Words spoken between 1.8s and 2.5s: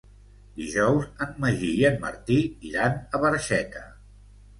i en Martí